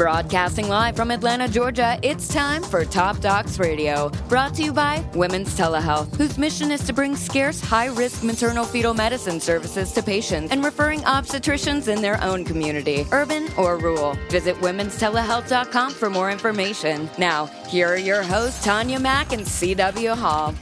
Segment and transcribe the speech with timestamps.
[0.00, 4.08] Broadcasting live from Atlanta, Georgia, it's time for Top Docs Radio.
[4.30, 8.64] Brought to you by Women's Telehealth, whose mission is to bring scarce, high risk maternal
[8.64, 14.16] fetal medicine services to patients and referring obstetricians in their own community, urban or rural.
[14.30, 17.10] Visit womenstelehealth.com for more information.
[17.18, 20.54] Now, here are your hosts, Tanya Mack and CW Hall.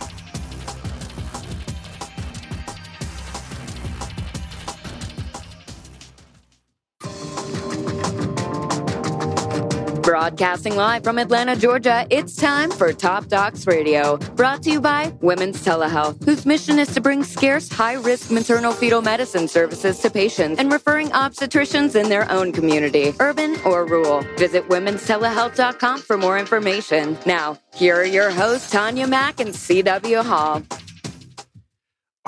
[10.28, 14.18] Broadcasting live from Atlanta, Georgia, it's time for Top Docs Radio.
[14.36, 18.72] Brought to you by Women's Telehealth, whose mission is to bring scarce, high risk maternal
[18.72, 24.20] fetal medicine services to patients and referring obstetricians in their own community, urban or rural.
[24.36, 27.16] Visit womenstelehealth.com for more information.
[27.24, 30.62] Now, here are your hosts, Tanya Mack and CW Hall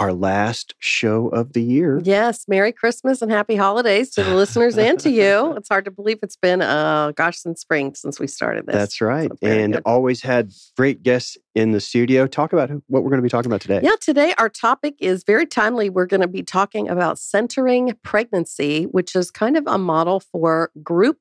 [0.01, 2.01] our last show of the year.
[2.03, 5.55] Yes, Merry Christmas and Happy Holidays to the listeners and to you.
[5.61, 8.75] It's hard to believe it's been, uh, gosh, since spring since we started this.
[8.75, 9.31] That's right.
[9.31, 9.83] So and good.
[9.85, 12.27] always had great guests in the studio.
[12.27, 13.81] Talk about what we're going to be talking about today.
[13.83, 15.91] Yeah, today our topic is very timely.
[15.91, 20.71] We're going to be talking about centering pregnancy, which is kind of a model for
[20.83, 21.19] group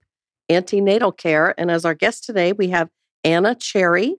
[0.50, 1.53] antenatal care.
[1.59, 2.89] And as our guest today, we have
[3.25, 4.16] Anna Cherry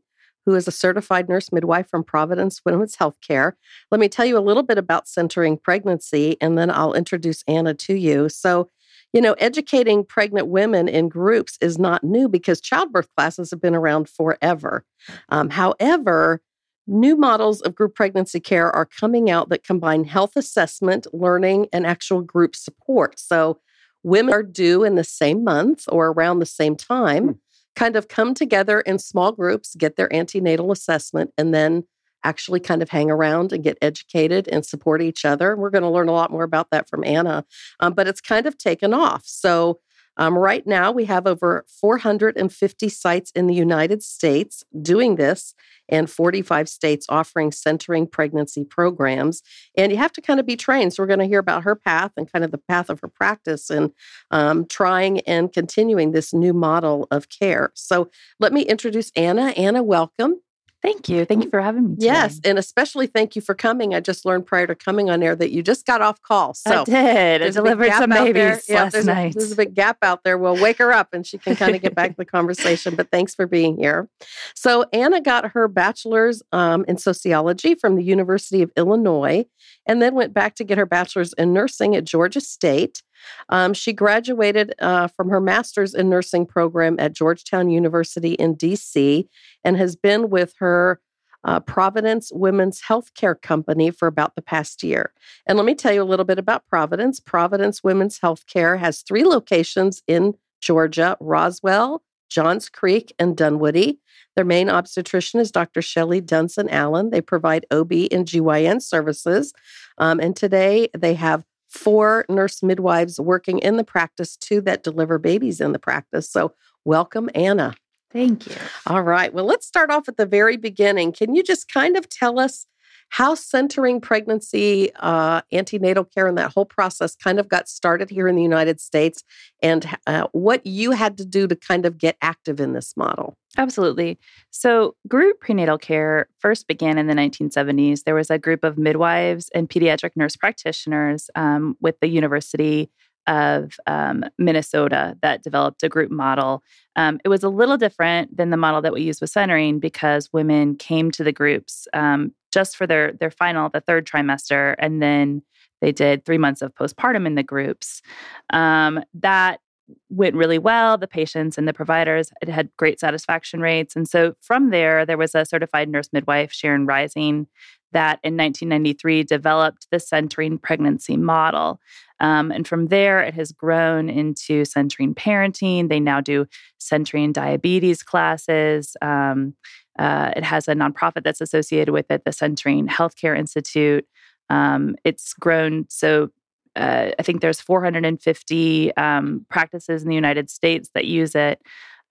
[0.50, 3.52] who is a certified nurse midwife from Providence Women's Healthcare.
[3.92, 7.72] Let me tell you a little bit about centering pregnancy, and then I'll introduce Anna
[7.74, 8.28] to you.
[8.28, 8.68] So,
[9.12, 13.76] you know, educating pregnant women in groups is not new because childbirth classes have been
[13.76, 14.84] around forever.
[15.28, 16.40] Um, however,
[16.88, 21.86] new models of group pregnancy care are coming out that combine health assessment, learning, and
[21.86, 23.20] actual group support.
[23.20, 23.60] So,
[24.02, 27.38] women are due in the same month or around the same time.
[27.80, 31.84] Kind of come together in small groups, get their antenatal assessment, and then
[32.24, 35.56] actually kind of hang around and get educated and support each other.
[35.56, 37.46] We're going to learn a lot more about that from Anna,
[37.80, 39.22] um, but it's kind of taken off.
[39.24, 39.80] So
[40.16, 45.54] um, right now, we have over 450 sites in the United States doing this,
[45.88, 49.42] and 45 states offering centering pregnancy programs.
[49.76, 50.92] And you have to kind of be trained.
[50.92, 53.08] So, we're going to hear about her path and kind of the path of her
[53.08, 53.92] practice and
[54.30, 57.72] um, trying and continuing this new model of care.
[57.74, 59.48] So, let me introduce Anna.
[59.56, 60.40] Anna, welcome.
[60.82, 61.26] Thank you.
[61.26, 61.94] Thank you for having me.
[61.96, 62.06] Today.
[62.06, 63.94] Yes, and especially thank you for coming.
[63.94, 66.54] I just learned prior to coming on air that you just got off call.
[66.54, 67.42] So I did.
[67.42, 69.34] I delivered some babies yeah, last there's night.
[69.34, 70.38] A, there's a big gap out there.
[70.38, 72.94] We'll wake her up and she can kind of get back to the conversation.
[72.94, 74.08] But thanks for being here.
[74.54, 79.44] So Anna got her bachelor's um, in sociology from the University of Illinois,
[79.86, 83.02] and then went back to get her bachelor's in nursing at Georgia State.
[83.48, 89.28] Um, she graduated uh, from her master's in nursing program at Georgetown University in DC
[89.64, 91.00] and has been with her
[91.44, 95.12] uh, Providence Women's Healthcare Company for about the past year.
[95.46, 97.20] And let me tell you a little bit about Providence.
[97.20, 103.98] Providence Women's Healthcare has three locations in Georgia Roswell, Johns Creek, and Dunwoody.
[104.36, 105.82] Their main obstetrician is Dr.
[105.82, 107.10] Shelley Dunson Allen.
[107.10, 109.52] They provide OB and GYN services.
[109.98, 115.18] Um, and today they have four nurse midwives working in the practice, two that deliver
[115.18, 116.28] babies in the practice.
[116.30, 116.52] So,
[116.84, 117.74] welcome, Anna.
[118.12, 118.56] Thank you.
[118.86, 119.32] All right.
[119.32, 121.12] Well, let's start off at the very beginning.
[121.12, 122.66] Can you just kind of tell us
[123.10, 128.28] how centering pregnancy, uh, antenatal care, and that whole process kind of got started here
[128.28, 129.24] in the United States
[129.62, 133.36] and uh, what you had to do to kind of get active in this model?
[133.58, 134.16] Absolutely.
[134.50, 138.04] So, group prenatal care first began in the 1970s.
[138.04, 142.90] There was a group of midwives and pediatric nurse practitioners um, with the University
[143.26, 146.62] of um, Minnesota that developed a group model.
[146.96, 150.30] Um, it was a little different than the model that we use with centering because
[150.32, 155.02] women came to the groups um, just for their their final, the third trimester, and
[155.02, 155.42] then
[155.80, 158.02] they did three months of postpartum in the groups.
[158.50, 159.60] Um, that
[160.08, 160.98] went really well.
[160.98, 165.18] The patients and the providers it had great satisfaction rates, and so from there, there
[165.18, 167.46] was a certified nurse midwife, Sharon Rising,
[167.92, 171.80] that in 1993 developed the centering pregnancy model.
[172.20, 175.88] Um, and from there, it has grown into centering parenting.
[175.88, 176.46] They now do
[176.78, 178.96] centering diabetes classes.
[179.00, 179.54] Um,
[179.98, 184.06] uh, it has a nonprofit that's associated with it, the Centering Healthcare Institute.
[184.48, 186.30] Um, it's grown so
[186.76, 191.60] uh, I think there's 450 um, practices in the United States that use it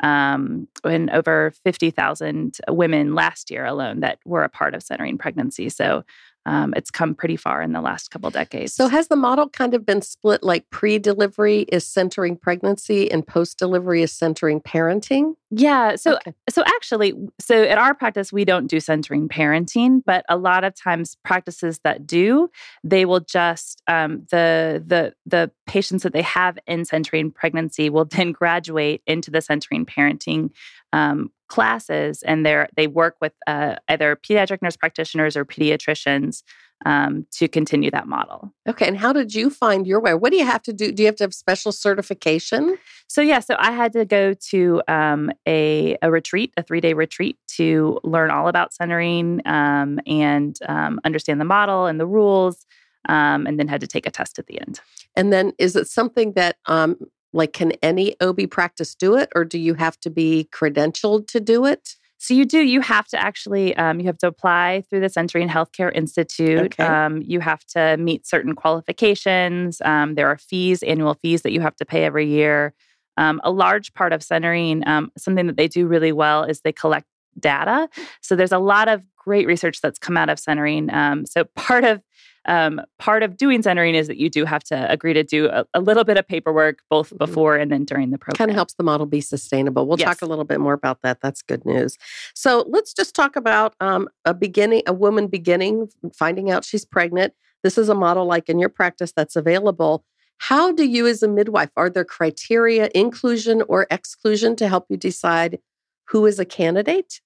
[0.02, 5.70] um, and over 50,000 women last year alone that were a part of centering pregnancy.
[5.70, 6.04] So
[6.46, 8.74] um, it's come pretty far in the last couple decades.
[8.74, 13.26] So, has the model kind of been split like pre delivery is centering pregnancy and
[13.26, 15.36] post delivery is centering parenting?
[15.52, 15.96] Yeah.
[15.96, 16.34] So, okay.
[16.50, 20.76] so actually, so at our practice, we don't do centering parenting, but a lot of
[20.76, 22.50] times practices that do,
[22.84, 28.06] they will just um, the the the patients that they have in centering pregnancy will
[28.12, 30.52] then graduate into the centering parenting
[30.94, 36.44] um, classes and they they work with uh, either pediatric nurse practitioners or pediatricians
[36.86, 38.54] um, to continue that model.
[38.68, 40.14] Okay, and how did you find your way?
[40.14, 40.92] What do you have to do?
[40.92, 42.78] Do you have to have special certification?
[43.08, 46.94] So yeah, so I had to go to um, a a retreat, a three day
[46.94, 52.66] retreat, to learn all about centering um, and um, understand the model and the rules.
[53.08, 54.82] Um, and then had to take a test at the end.
[55.16, 56.98] And then, is it something that um,
[57.34, 61.40] like, can any OB practice do it, or do you have to be credentialed to
[61.40, 61.96] do it?
[62.18, 62.60] So you do.
[62.60, 63.76] You have to actually.
[63.78, 66.74] Um, you have to apply through the Centering Healthcare Institute.
[66.80, 66.84] Okay.
[66.84, 69.82] Um, you have to meet certain qualifications.
[69.86, 72.74] Um, there are fees, annual fees that you have to pay every year.
[73.16, 76.72] Um, a large part of centering, um, something that they do really well, is they
[76.72, 77.06] collect
[77.40, 77.90] data.
[78.22, 80.90] So there's a lot of great research that's come out of centering.
[80.92, 82.02] Um, so part of
[82.46, 85.66] um, part of doing centering is that you do have to agree to do a,
[85.74, 87.18] a little bit of paperwork both mm-hmm.
[87.18, 88.38] before and then during the program.
[88.38, 89.88] Kind of helps the model be sustainable.
[89.88, 90.08] We'll yes.
[90.08, 91.20] talk a little bit more about that.
[91.22, 91.98] That's good news.
[92.34, 97.34] So let's just talk about um, a beginning, a woman beginning, finding out she's pregnant.
[97.64, 100.06] This is a model like in your practice that's available.
[100.38, 104.96] How do you, as a midwife, are there criteria, inclusion or exclusion to help you
[104.96, 105.60] decide
[106.08, 107.20] who is a candidate?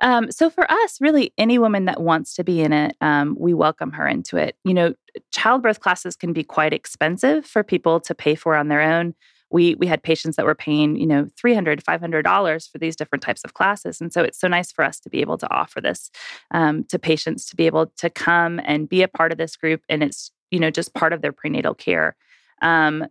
[0.00, 3.54] Um, so for us, really, any woman that wants to be in it, um, we
[3.54, 4.56] welcome her into it.
[4.64, 4.94] You know,
[5.32, 9.14] childbirth classes can be quite expensive for people to pay for on their own.
[9.50, 12.78] We we had patients that were paying, you know, three hundred, five hundred dollars for
[12.78, 15.38] these different types of classes, and so it's so nice for us to be able
[15.38, 16.10] to offer this
[16.50, 19.82] um, to patients to be able to come and be a part of this group,
[19.88, 22.14] and it's you know just part of their prenatal care.
[22.60, 23.06] Um,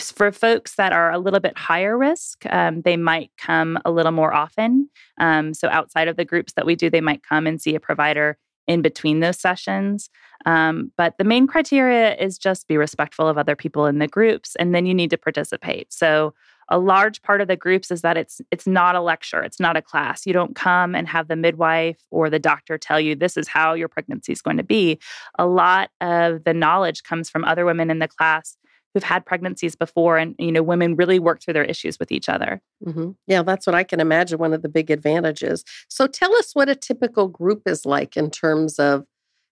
[0.00, 4.12] for folks that are a little bit higher risk, um, they might come a little
[4.12, 4.90] more often.
[5.18, 7.80] Um, so, outside of the groups that we do, they might come and see a
[7.80, 10.10] provider in between those sessions.
[10.44, 14.54] Um, but the main criteria is just be respectful of other people in the groups,
[14.56, 15.92] and then you need to participate.
[15.92, 16.34] So,
[16.68, 19.76] a large part of the groups is that it's it's not a lecture, it's not
[19.76, 20.26] a class.
[20.26, 23.74] You don't come and have the midwife or the doctor tell you this is how
[23.74, 24.98] your pregnancy is going to be.
[25.38, 28.56] A lot of the knowledge comes from other women in the class
[28.96, 32.30] who've had pregnancies before and you know women really work through their issues with each
[32.30, 33.10] other mm-hmm.
[33.26, 36.70] yeah that's what i can imagine one of the big advantages so tell us what
[36.70, 39.04] a typical group is like in terms of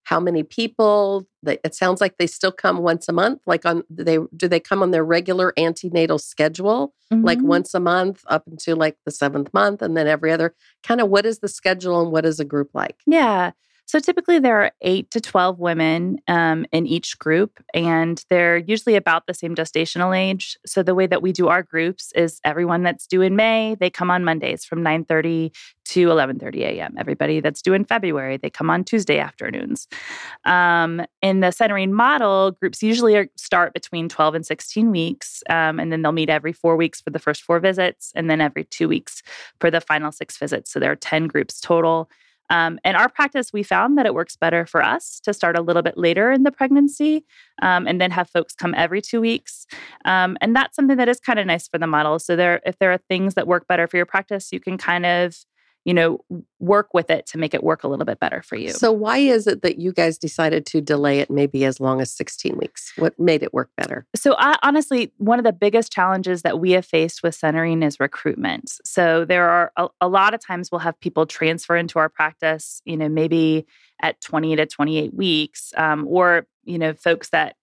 [0.05, 4.17] how many people it sounds like they still come once a month like on they
[4.35, 7.23] do they come on their regular antenatal schedule mm-hmm.
[7.23, 11.03] like once a month up until like the seventh month and then every other kind
[11.03, 13.51] of what is the schedule and what is a group like yeah
[13.87, 18.97] so typically there are eight to 12 women um, in each group, and they're usually
[18.97, 20.57] about the same gestational age.
[20.67, 23.91] So the way that we do our groups is everyone that's due in May, they
[23.91, 25.55] come on Mondays from 9.30
[25.87, 26.95] to 11.30 a.m.
[26.99, 29.87] Everybody that's due in February, they come on Tuesday afternoons.
[30.45, 35.79] Um, in the centering model, groups usually are, start between 12 and 16 weeks, um,
[35.79, 38.65] and then they'll meet every four weeks for the first four visits, and then every
[38.65, 39.23] two weeks
[39.61, 40.73] for the final six visits.
[40.73, 42.09] So there are 10 groups total.
[42.51, 45.63] Um, in our practice, we found that it works better for us to start a
[45.63, 47.25] little bit later in the pregnancy
[47.63, 49.67] um, and then have folks come every two weeks.
[50.05, 52.19] Um, and that's something that is kind of nice for the model.
[52.19, 55.07] So there, if there are things that work better for your practice, you can kind
[55.07, 55.37] of
[55.85, 56.19] you know,
[56.61, 58.71] work with it to make it work a little bit better for you.
[58.71, 62.11] So, why is it that you guys decided to delay it maybe as long as
[62.13, 62.93] 16 weeks?
[62.97, 64.07] What made it work better?
[64.17, 68.01] So, I, honestly, one of the biggest challenges that we have faced with centering is
[68.01, 68.73] recruitment.
[68.85, 72.81] So, there are a, a lot of times we'll have people transfer into our practice,
[72.85, 73.67] you know, maybe
[74.03, 77.57] at 20 to 28 weeks, um, or, you know, folks that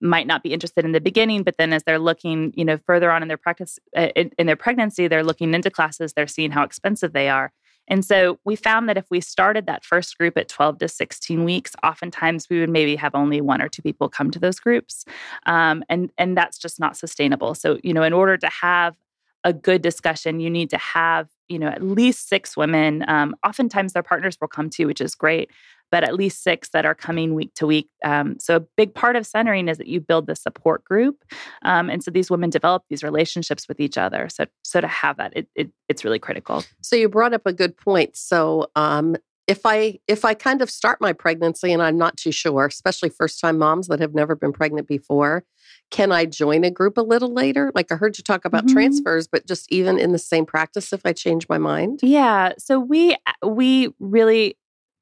[0.00, 3.10] might not be interested in the beginning but then as they're looking you know further
[3.10, 6.52] on in their practice uh, in, in, their pregnancy they're looking into classes they're seeing
[6.52, 7.52] how expensive they are
[7.88, 11.44] and so we found that if we started that first group at 12 to 16
[11.44, 15.04] weeks, oftentimes we would maybe have only one or two people come to those groups.
[15.46, 17.54] Um, and, and that's just not sustainable.
[17.54, 18.94] So, you know, in order to have
[19.44, 23.04] a good discussion, you need to have, you know, at least six women.
[23.08, 25.50] Um, oftentimes their partners will come too, which is great
[25.90, 27.88] but at least six that are coming week to week.
[28.04, 31.24] Um, so a big part of centering is that you build the support group,
[31.62, 34.28] um, and so these women develop these relationships with each other.
[34.28, 36.64] So so to have that, it, it it's really critical.
[36.82, 38.16] So you brought up a good point.
[38.16, 39.16] So um,
[39.48, 43.08] if I if I kind of start my pregnancy and I'm not too sure, especially
[43.08, 45.42] first time moms that have never been pregnant before,
[45.90, 47.72] can I join a group a little later?
[47.74, 48.74] Like I heard you talk about mm-hmm.
[48.74, 52.00] transfers, but just even in the same practice if I change my mind?
[52.02, 52.52] Yeah.
[52.58, 54.58] So we we really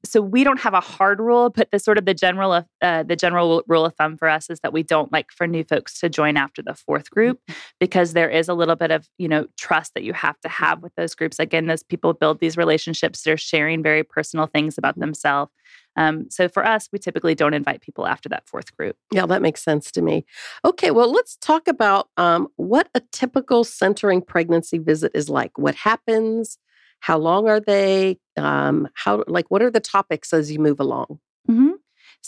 [0.06, 3.16] so we don't have a hard rule, but the sort of the general uh, the
[3.16, 6.08] general rule of thumb for us is that we don't like for new folks to
[6.08, 7.58] join after the fourth group mm-hmm.
[7.80, 10.82] because there is a little bit of you know trust that you have to have
[10.82, 11.38] with those groups.
[11.38, 13.22] Again, those people build these relationships.
[13.22, 15.02] They're sharing very personal things about mm-hmm.
[15.02, 15.52] themselves.
[15.96, 18.96] Um, so for us, we typically don't invite people after that fourth group.
[19.12, 20.26] Yeah, that makes sense to me.
[20.64, 25.56] Okay, well, let's talk about um, what a typical centering pregnancy visit is like.
[25.58, 26.58] What happens?
[27.00, 28.18] How long are they?
[28.36, 31.18] Um, how like what are the topics as you move along?
[31.48, 31.72] Mm-hmm.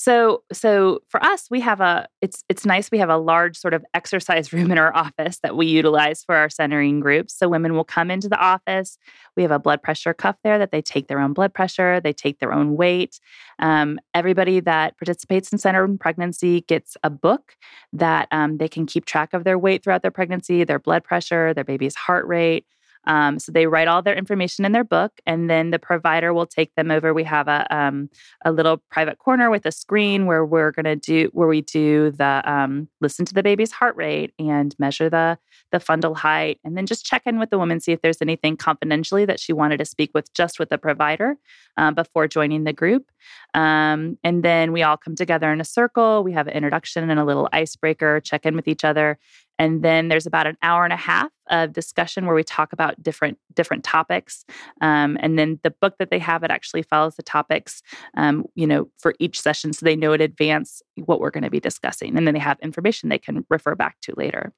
[0.01, 3.75] So so for us, we have a it's it's nice we have a large sort
[3.75, 7.37] of exercise room in our office that we utilize for our centering groups.
[7.37, 8.97] So women will come into the office.
[9.37, 12.13] We have a blood pressure cuff there that they take their own blood pressure, they
[12.13, 13.19] take their own weight.
[13.59, 17.57] Um, everybody that participates in centering pregnancy gets a book
[17.93, 21.53] that um, they can keep track of their weight throughout their pregnancy, their blood pressure,
[21.55, 22.67] their baby's heart rate.
[23.09, 26.47] Um, so they write all their information in their book, and then the provider will
[26.47, 27.13] take them over.
[27.13, 28.11] We have a um,
[28.45, 32.43] a little private corner with a screen where we're to do where we do the
[32.45, 35.39] um, listen to the baby's heart rate and measure the
[35.73, 38.57] the fundal height, and then just check in with the woman see if there's anything
[38.57, 41.37] confidentially that she wanted to speak with just with the provider
[41.77, 43.11] uh, before joining the group.
[43.55, 46.23] Um, and then we all come together in a circle.
[46.23, 49.19] We have an introduction and a little icebreaker, check in with each other,
[49.59, 53.03] and then there's about an hour and a half of discussion where we talk about
[53.03, 54.45] different different topics.
[54.81, 57.83] Um, and then the book that they have it actually follows the topics
[58.17, 61.51] um, you know for each session so they know in advance what we're going to
[61.51, 62.17] be discussing.
[62.17, 64.53] And then they have information they can refer back to later.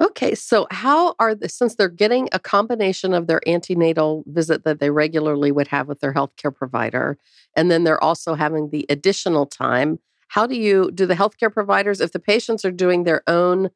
[0.00, 4.80] Okay so how are the since they're getting a combination of their antenatal visit that
[4.80, 7.18] they regularly would have with their healthcare provider
[7.56, 9.98] and then they're also having the additional time
[10.28, 13.70] how do you do the healthcare providers if the patients are doing their own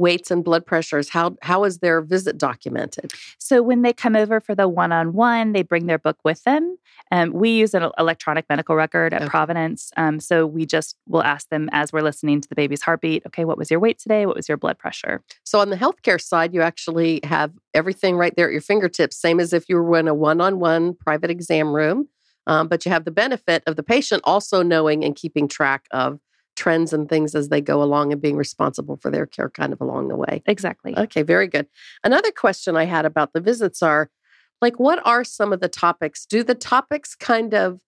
[0.00, 3.12] weights and blood pressures how how is their visit documented?
[3.38, 6.76] So when they come over for the one-on-one they bring their book with them
[7.12, 9.28] um, we use an electronic medical record at okay.
[9.28, 13.24] providence um, so we just will ask them as we're listening to the baby's heartbeat
[13.26, 14.26] okay what was your weight today?
[14.26, 15.22] What was your blood pressure?
[15.44, 19.38] So on the healthcare side you actually have everything right there at your fingertips same
[19.38, 22.08] as if you were in a one-on-one private exam room
[22.46, 26.18] um, but you have the benefit of the patient also knowing and keeping track of
[26.60, 29.80] trends and things as they go along and being responsible for their care kind of
[29.80, 30.42] along the way.
[30.44, 30.94] Exactly.
[30.94, 31.66] Okay, very good.
[32.04, 34.10] Another question I had about the visits are
[34.60, 36.26] like, what are some of the topics?
[36.26, 37.80] Do the topics kind of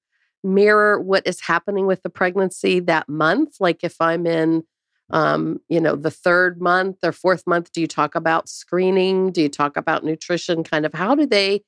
[0.42, 3.56] mirror what is happening with the pregnancy that month?
[3.60, 4.62] Like, if I'm in,
[5.10, 9.32] um, you know, the third month or fourth month, do you talk about screening?
[9.32, 10.64] Do you talk about nutrition?
[10.64, 11.62] Kind of how do they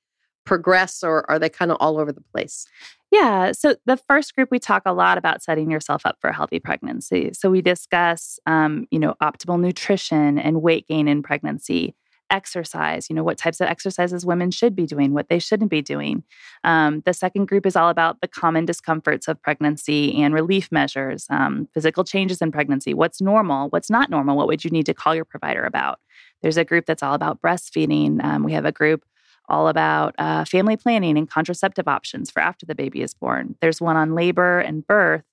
[0.44, 2.66] progress or are they kind of all over the place?
[3.10, 3.52] Yeah.
[3.52, 6.58] So the first group, we talk a lot about setting yourself up for a healthy
[6.58, 7.30] pregnancy.
[7.32, 11.94] So we discuss, um, you know, optimal nutrition and weight gain in pregnancy,
[12.30, 15.80] exercise, you know, what types of exercises women should be doing, what they shouldn't be
[15.80, 16.24] doing.
[16.64, 21.26] Um, the second group is all about the common discomforts of pregnancy and relief measures,
[21.30, 24.94] um, physical changes in pregnancy, what's normal, what's not normal, what would you need to
[24.94, 26.00] call your provider about.
[26.42, 28.22] There's a group that's all about breastfeeding.
[28.24, 29.04] Um, we have a group
[29.48, 33.56] all about uh, family planning and contraceptive options for after the baby is born.
[33.60, 35.24] There's one on labor and birth.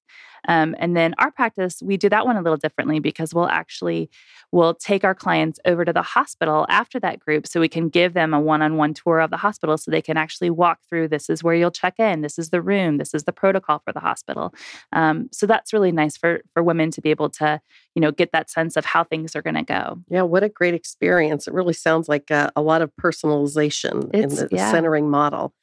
[0.48, 4.10] Um, and then our practice, we do that one a little differently because we'll actually
[4.52, 8.14] we'll take our clients over to the hospital after that group so we can give
[8.14, 11.42] them a one-on-one tour of the hospital so they can actually walk through this is
[11.42, 12.22] where you'll check in.
[12.22, 12.98] This is the room.
[12.98, 14.54] This is the protocol for the hospital.
[14.92, 17.62] Um, so that's really nice for for women to be able to
[17.96, 20.00] you know get that sense of how things are going to go.
[20.10, 21.48] Yeah what a great experience.
[21.48, 24.72] It really sounds like a, a lot of personalization it's, in the yeah.
[24.72, 25.54] centering model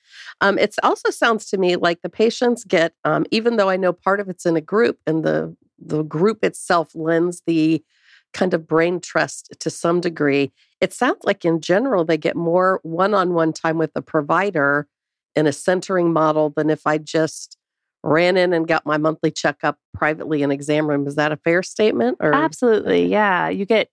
[0.40, 3.92] um, it also sounds to me like the patients get, um, even though I know
[3.92, 7.82] part of it's in a group, and the the group itself lends the
[8.34, 10.52] kind of brain trust to some degree.
[10.80, 14.86] It sounds like in general they get more one-on-one time with the provider
[15.34, 17.56] in a centering model than if I just
[18.02, 21.06] ran in and got my monthly checkup privately in exam room.
[21.06, 22.18] Is that a fair statement?
[22.20, 23.48] Or absolutely, yeah.
[23.48, 23.90] You get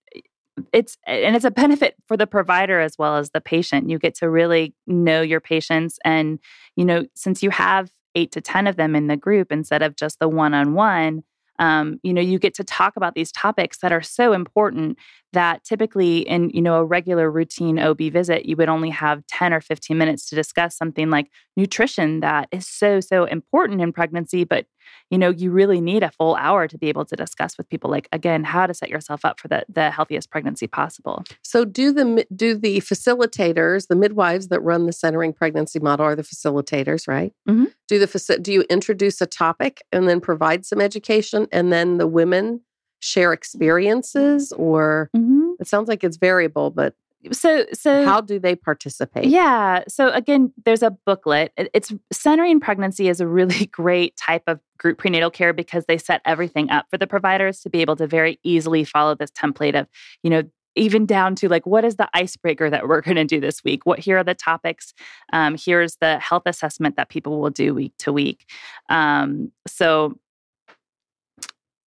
[0.72, 3.90] it's and it's a benefit for the provider as well as the patient.
[3.90, 6.40] You get to really know your patients and
[6.76, 9.96] you know since you have 8 to 10 of them in the group instead of
[9.96, 11.24] just the one-on-one
[11.60, 14.98] um, you know you get to talk about these topics that are so important
[15.34, 19.54] that typically in you know a regular routine ob visit you would only have 10
[19.54, 24.44] or 15 minutes to discuss something like nutrition that is so so important in pregnancy
[24.44, 24.66] but
[25.10, 27.90] you know you really need a full hour to be able to discuss with people
[27.90, 31.92] like again how to set yourself up for the, the healthiest pregnancy possible so do
[31.92, 37.08] the do the facilitators the midwives that run the centering pregnancy model are the facilitators
[37.08, 37.66] right mm-hmm.
[37.88, 42.08] do the do you introduce a topic and then provide some education and then the
[42.08, 42.62] women
[43.00, 45.52] share experiences or mm-hmm.
[45.60, 46.96] it sounds like it's variable but
[47.32, 49.26] So, so how do they participate?
[49.26, 49.84] Yeah.
[49.88, 51.52] So again, there's a booklet.
[51.58, 56.22] It's centering pregnancy is a really great type of group prenatal care because they set
[56.26, 59.88] everything up for the providers to be able to very easily follow this template of,
[60.24, 60.44] you know,
[60.76, 63.86] even down to like what is the icebreaker that we're going to do this week
[63.86, 64.94] what here are the topics
[65.34, 68.46] um, here's the health assessment that people will do week to week
[68.90, 70.14] um, so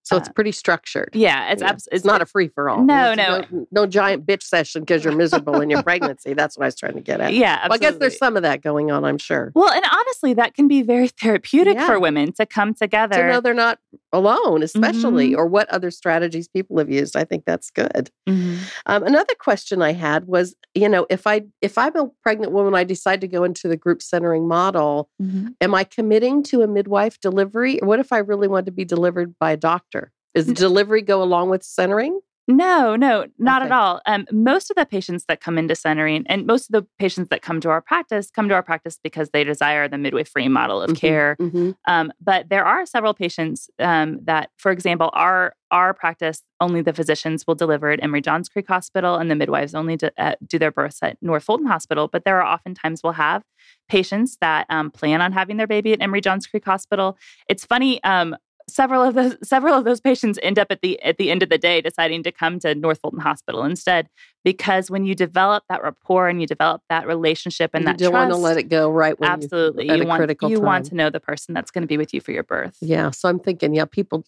[0.09, 1.11] so it's uh, pretty structured.
[1.13, 1.69] Yeah, it's yeah.
[1.69, 2.83] Abs- it's, not a free for all.
[2.83, 6.33] No, no, no, no, giant bitch session because you're miserable in your pregnancy.
[6.33, 7.35] That's what I was trying to get at.
[7.35, 9.05] Yeah, well, I guess there's some of that going on.
[9.05, 9.53] I'm sure.
[9.55, 11.87] Well, and honestly, that can be very therapeutic yeah.
[11.87, 13.81] for women to come together to know they're not
[14.13, 15.41] alone, especially, mm-hmm.
[15.41, 17.15] or what other strategies people have used.
[17.15, 18.11] I think that's good.
[18.27, 18.57] Mm-hmm.
[18.87, 22.75] Um, another question I had was, you know, if I if I'm a pregnant woman,
[22.75, 25.11] I decide to go into the group centering model.
[25.21, 25.49] Mm-hmm.
[25.61, 28.87] Am I committing to a midwife delivery, or what if I really want to be
[28.87, 29.98] delivered by a doctor?
[30.35, 32.21] Does delivery go along with centering?
[32.51, 33.71] No, no, not okay.
[33.71, 34.01] at all.
[34.07, 37.43] Um, most of the patients that come into centering and most of the patients that
[37.43, 40.81] come to our practice come to our practice because they desire the midwifery free model
[40.81, 41.37] of mm-hmm, care.
[41.39, 41.73] Mm-hmm.
[41.87, 46.95] Um, but there are several patients um, that, for example, our our practice only the
[46.95, 50.59] physicians will deliver at Emory Johns Creek Hospital and the midwives only do, uh, do
[50.59, 52.09] their births at North Fulton Hospital.
[52.09, 53.43] But there are oftentimes we'll have
[53.91, 57.19] patients that um, plan on having their baby at Emory Johns Creek Hospital.
[57.47, 58.03] It's funny.
[58.05, 58.35] Um,
[58.69, 61.49] several of those several of those patients end up at the at the end of
[61.49, 64.09] the day deciding to come to North Fulton Hospital instead
[64.45, 68.05] because when you develop that rapport and you develop that relationship and that you that
[68.05, 70.65] don't trust, want to let it go right absolutely you, you want you time.
[70.65, 73.11] want to know the person that's going to be with you for your birth yeah
[73.11, 74.25] so i'm thinking yeah people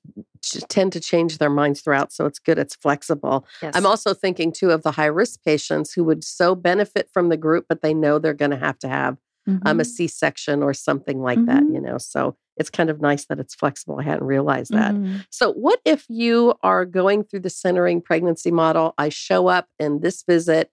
[0.68, 3.74] tend to change their minds throughout so it's good it's flexible yes.
[3.76, 7.36] i'm also thinking too of the high risk patients who would so benefit from the
[7.36, 9.18] group but they know they're going to have to have
[9.48, 9.66] mm-hmm.
[9.66, 11.46] um, a c-section or something like mm-hmm.
[11.46, 13.98] that you know so it's kind of nice that it's flexible.
[13.98, 14.92] I hadn't realized that.
[14.92, 15.20] Mm-hmm.
[15.30, 18.92] So, what if you are going through the centering pregnancy model?
[18.98, 20.70] I show up and this visit,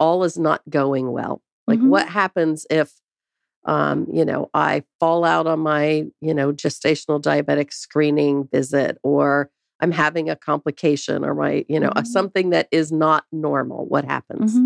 [0.00, 1.40] all is not going well.
[1.68, 1.90] Like, mm-hmm.
[1.90, 2.92] what happens if,
[3.64, 9.48] um, you know, I fall out on my, you know, gestational diabetic screening visit or
[9.78, 12.04] I'm having a complication or my, you know, mm-hmm.
[12.04, 13.86] something that is not normal?
[13.86, 14.56] What happens?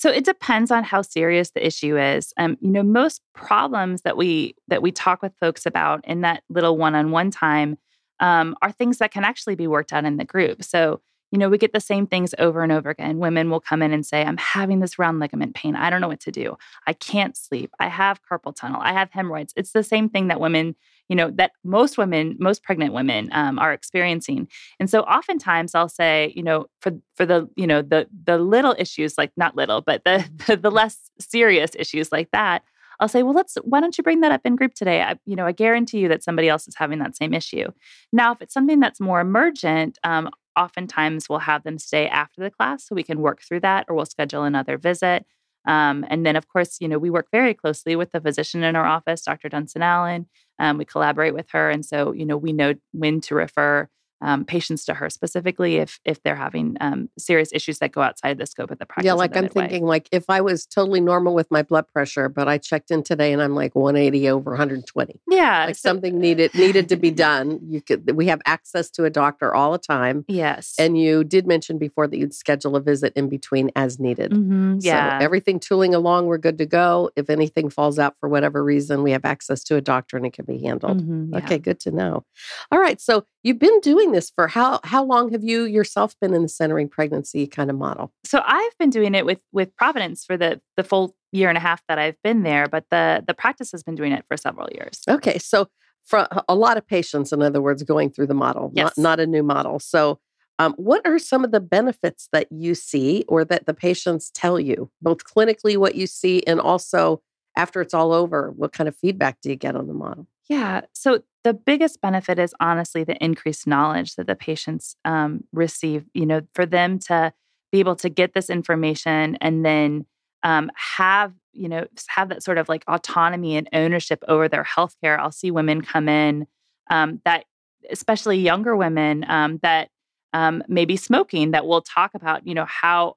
[0.00, 2.32] So it depends on how serious the issue is.
[2.38, 6.42] Um, you know, most problems that we that we talk with folks about in that
[6.48, 7.76] little one-on-one time
[8.18, 10.64] um, are things that can actually be worked out in the group.
[10.64, 11.02] So
[11.32, 13.18] you know, we get the same things over and over again.
[13.18, 15.76] Women will come in and say, I'm having this round ligament pain.
[15.76, 16.56] I don't know what to do.
[16.86, 17.70] I can't sleep.
[17.78, 18.80] I have carpal tunnel.
[18.82, 19.52] I have hemorrhoids.
[19.54, 20.74] It's the same thing that women,
[21.10, 24.48] you know, that most women, most pregnant women um, are experiencing.
[24.78, 28.76] And so oftentimes I'll say, you know, for for the, you know, the the little
[28.78, 32.62] issues, like not little, but the the, the less serious issues like that,
[33.00, 35.02] I'll say, well, let's, why don't you bring that up in group today?
[35.02, 37.72] I, you know, I guarantee you that somebody else is having that same issue.
[38.12, 42.50] Now, if it's something that's more emergent, um, oftentimes we'll have them stay after the
[42.50, 45.24] class so we can work through that or we'll schedule another visit.
[45.66, 48.76] Um, and then, of course, you know, we work very closely with the physician in
[48.76, 49.48] our office, Dr.
[49.48, 50.26] Dunson Allen.
[50.58, 51.70] Um, we collaborate with her.
[51.70, 53.88] And so, you know, we know when to refer
[54.20, 58.38] um, patients to her specifically if if they're having um, serious issues that go outside
[58.38, 59.06] the scope of the practice.
[59.06, 59.70] Yeah, like I'm midwife.
[59.70, 63.02] thinking, like if I was totally normal with my blood pressure, but I checked in
[63.02, 65.20] today and I'm like 180 over 120.
[65.28, 67.60] Yeah, like so, something needed needed to be done.
[67.62, 70.24] You could we have access to a doctor all the time.
[70.28, 74.32] Yes, and you did mention before that you'd schedule a visit in between as needed.
[74.32, 77.10] Mm-hmm, yeah, so everything tooling along, we're good to go.
[77.16, 80.32] If anything falls out for whatever reason, we have access to a doctor and it
[80.32, 81.00] can be handled.
[81.00, 81.38] Mm-hmm, yeah.
[81.38, 82.24] Okay, good to know.
[82.70, 86.34] All right, so you've been doing this for how how long have you yourself been
[86.34, 88.12] in the centering pregnancy kind of model?
[88.24, 91.60] So I've been doing it with with Providence for the the full year and a
[91.60, 94.68] half that I've been there, but the the practice has been doing it for several
[94.74, 95.00] years.
[95.08, 95.68] Okay, so
[96.04, 98.96] for a lot of patients, in other words, going through the model, yes.
[98.96, 99.78] not not a new model.
[99.78, 100.18] So.
[100.58, 104.60] Um, what are some of the benefits that you see or that the patients tell
[104.60, 107.22] you, both clinically, what you see, and also
[107.56, 110.26] after it's all over, what kind of feedback do you get on the model?
[110.50, 110.80] Yeah.
[110.92, 116.04] So the biggest benefit is honestly the increased knowledge that the patients um, receive.
[116.12, 117.32] You know, for them to
[117.70, 120.06] be able to get this information and then
[120.42, 125.20] um, have you know have that sort of like autonomy and ownership over their healthcare.
[125.20, 126.48] I'll see women come in
[126.90, 127.44] um, that,
[127.88, 129.88] especially younger women um, that
[130.32, 133.14] um, may be smoking, that will talk about you know how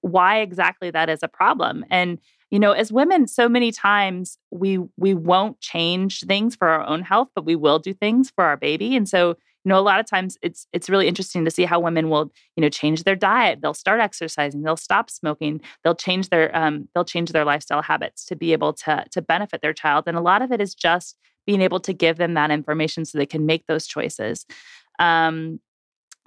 [0.00, 2.18] why exactly that is a problem and
[2.50, 7.02] you know as women so many times we we won't change things for our own
[7.02, 8.96] health but we will do things for our baby.
[8.96, 11.80] And so you know a lot of times it's it's really interesting to see how
[11.80, 13.60] women will you know change their diet.
[13.60, 18.24] They'll start exercising they'll stop smoking they'll change their um, they'll change their lifestyle habits
[18.26, 20.04] to be able to to benefit their child.
[20.06, 23.16] And a lot of it is just being able to give them that information so
[23.16, 24.44] they can make those choices.
[24.98, 25.60] Um,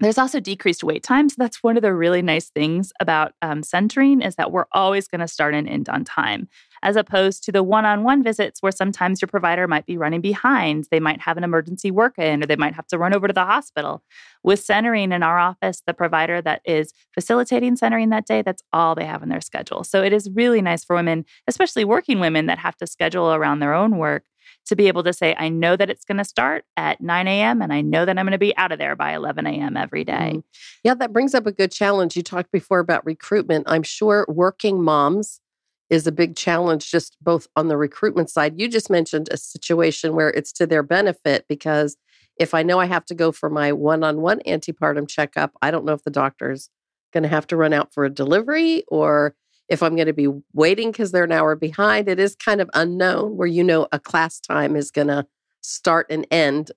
[0.01, 1.35] there's also decreased wait times.
[1.35, 5.21] That's one of the really nice things about um, centering is that we're always going
[5.21, 6.49] to start and end on time,
[6.81, 10.87] as opposed to the one-on-one visits where sometimes your provider might be running behind.
[10.89, 13.33] They might have an emergency work in, or they might have to run over to
[13.33, 14.03] the hospital.
[14.43, 18.95] With centering in our office, the provider that is facilitating centering that day, that's all
[18.95, 19.83] they have in their schedule.
[19.83, 23.59] So it is really nice for women, especially working women that have to schedule around
[23.59, 24.23] their own work,
[24.67, 27.61] to be able to say, I know that it's going to start at 9 a.m.
[27.61, 29.75] and I know that I'm going to be out of there by 11 a.m.
[29.75, 30.33] every day.
[30.35, 30.43] Mm.
[30.83, 32.15] Yeah, that brings up a good challenge.
[32.15, 33.65] You talked before about recruitment.
[33.67, 35.41] I'm sure working moms
[35.89, 38.59] is a big challenge, just both on the recruitment side.
[38.59, 41.97] You just mentioned a situation where it's to their benefit because
[42.37, 45.69] if I know I have to go for my one on one antepartum checkup, I
[45.69, 46.69] don't know if the doctor's
[47.11, 49.35] going to have to run out for a delivery or
[49.71, 52.09] if I'm going to be waiting because they're an hour behind.
[52.09, 55.25] It is kind of unknown where you know a class time is going to
[55.61, 56.71] start and end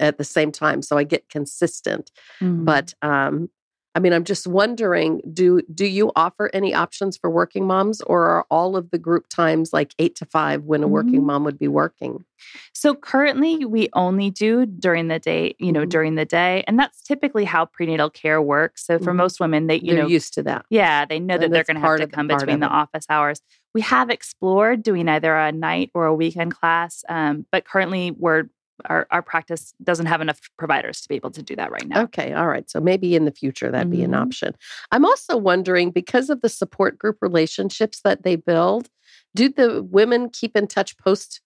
[0.00, 0.82] at the same time.
[0.82, 2.10] So I get consistent.
[2.40, 2.64] Mm-hmm.
[2.64, 3.48] But um,
[3.94, 8.26] I mean, I'm just wondering do do you offer any options for working moms, or
[8.26, 11.26] are all of the group times like eight to five when a working mm-hmm.
[11.26, 12.24] mom would be working?
[12.72, 15.54] So currently, we only do during the day.
[15.58, 15.88] You know, mm-hmm.
[15.90, 18.86] during the day, and that's typically how prenatal care works.
[18.86, 19.18] So for mm-hmm.
[19.18, 20.64] most women, they you they're know used to that.
[20.70, 23.40] Yeah, they know and that they're going to have to come between the office hours.
[23.74, 28.44] We have explored doing either a night or a weekend class, um, but currently we're
[28.86, 32.02] our, our practice doesn't have enough providers to be able to do that right now.
[32.02, 32.68] Okay, all right.
[32.70, 33.96] So maybe in the future that'd mm-hmm.
[33.96, 34.22] be an mm-hmm.
[34.22, 34.54] option.
[34.90, 38.88] I'm also wondering because of the support group relationships that they build,
[39.34, 41.40] do the women keep in touch post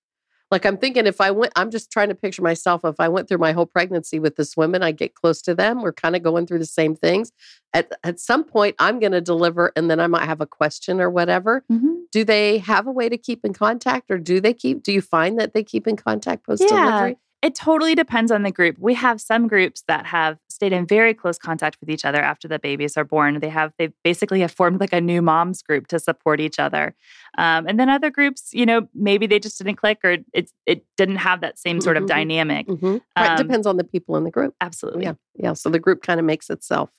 [0.51, 2.85] like I'm thinking if I went, I'm just trying to picture myself.
[2.85, 5.83] If I went through my whole pregnancy with this woman, I get close to them.
[5.83, 7.33] We're kind of going through the same things.
[7.75, 11.01] At at some point, I'm going to deliver, and then I might have a question
[11.01, 11.65] or whatever.
[11.71, 11.95] Mm-hmm.
[12.13, 14.83] Do they have a way to keep in contact, or do they keep?
[14.83, 17.11] Do you find that they keep in contact post delivery?
[17.11, 17.15] Yeah.
[17.47, 18.77] It totally depends on the group.
[18.77, 22.49] We have some groups that have stayed in very close contact with each other after
[22.49, 23.39] the babies are born.
[23.39, 26.97] They have they basically have formed like a new moms group to support each other.
[27.39, 30.85] Um, and then other groups, you know, maybe they just didn't click or it it
[30.97, 32.17] didn't have that same sort of mm-hmm.
[32.17, 32.67] dynamic.
[32.67, 32.97] Mm-hmm.
[33.15, 34.57] Um, it depends on the people in the group.
[34.61, 35.05] Absolutely.
[35.05, 35.15] Yeah.
[35.37, 35.53] Yeah.
[35.53, 36.91] So the group kind of makes itself.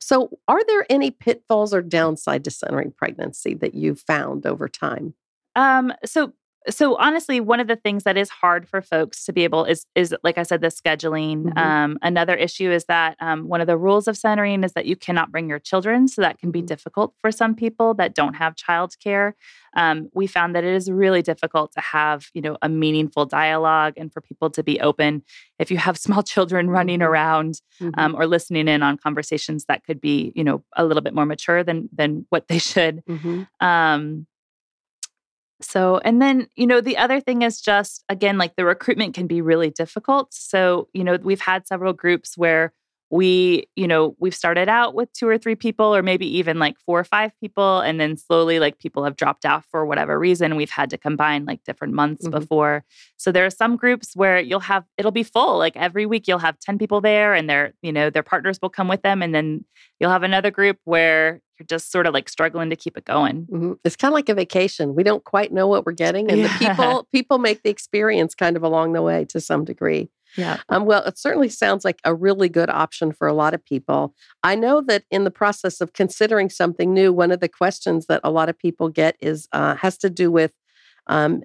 [0.00, 5.14] So, are there any pitfalls or downside to centering pregnancy that you've found over time?
[5.56, 6.32] Um, so
[6.70, 9.86] so honestly one of the things that is hard for folks to be able is
[9.94, 11.58] is like i said the scheduling mm-hmm.
[11.58, 14.96] um, another issue is that um, one of the rules of centering is that you
[14.96, 16.66] cannot bring your children so that can be mm-hmm.
[16.66, 19.32] difficult for some people that don't have childcare
[19.76, 23.94] um, we found that it is really difficult to have you know a meaningful dialogue
[23.96, 25.22] and for people to be open
[25.58, 27.08] if you have small children running mm-hmm.
[27.08, 28.14] around um, mm-hmm.
[28.16, 31.62] or listening in on conversations that could be you know a little bit more mature
[31.62, 33.42] than than what they should mm-hmm.
[35.60, 39.26] So, and then, you know, the other thing is just, again, like the recruitment can
[39.26, 40.34] be really difficult.
[40.34, 42.72] So, you know, we've had several groups where
[43.14, 46.76] we, you know, we've started out with two or three people, or maybe even like
[46.84, 47.78] four or five people.
[47.78, 50.56] And then slowly, like people have dropped out for whatever reason.
[50.56, 52.40] We've had to combine like different months mm-hmm.
[52.40, 52.84] before.
[53.16, 55.58] So there are some groups where you'll have, it'll be full.
[55.58, 58.68] Like every week, you'll have 10 people there and their, you know, their partners will
[58.68, 59.22] come with them.
[59.22, 59.64] And then
[60.00, 63.46] you'll have another group where you're just sort of like struggling to keep it going.
[63.46, 63.72] Mm-hmm.
[63.84, 64.96] It's kind of like a vacation.
[64.96, 66.58] We don't quite know what we're getting, and yeah.
[66.58, 70.10] the people people make the experience kind of along the way to some degree.
[70.36, 70.58] Yeah.
[70.68, 74.14] Um, well, it certainly sounds like a really good option for a lot of people.
[74.42, 78.20] I know that in the process of considering something new, one of the questions that
[78.24, 80.52] a lot of people get is uh, has to do with
[81.06, 81.42] um,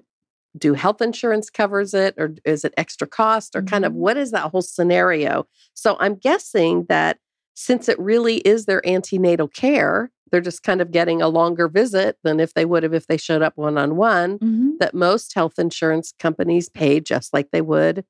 [0.58, 3.68] do health insurance covers it or is it extra cost or mm-hmm.
[3.68, 4.00] kind of mm-hmm.
[4.00, 7.18] what is that whole scenario so i'm guessing that
[7.60, 12.16] since it really is their antenatal care, they're just kind of getting a longer visit
[12.24, 14.38] than if they would have if they showed up one on one.
[14.78, 18.04] That most health insurance companies pay just like they would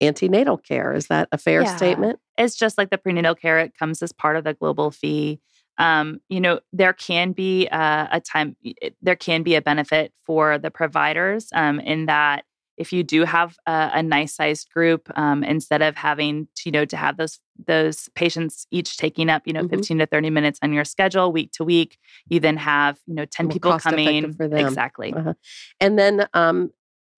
[0.00, 0.92] antenatal care.
[0.94, 1.76] Is that a fair yeah.
[1.76, 2.20] statement?
[2.38, 5.40] It's just like the prenatal care, it comes as part of the global fee.
[5.78, 8.56] Um, you know, there can be uh, a time,
[9.00, 12.44] there can be a benefit for the providers um, in that
[12.80, 16.72] if you do have a, a nice sized group, um, instead of having to, you
[16.72, 19.76] know to have those those patients each taking up you know mm-hmm.
[19.76, 23.26] 15 to 30 minutes on your schedule week to week, you then have you know
[23.26, 24.66] 10 More people coming for them.
[24.66, 25.12] exactly.
[25.12, 25.34] Uh-huh.
[25.78, 26.70] And then um,